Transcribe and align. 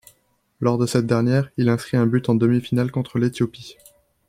Lors 0.59 0.79
de 0.79 0.87
cette 0.87 1.05
dernière, 1.05 1.51
il 1.57 1.69
inscrit 1.69 1.95
un 1.95 2.07
but 2.07 2.27
en 2.27 2.33
demi-finale 2.33 2.89
contre 2.89 3.19
l'Éthiopie. 3.19 3.77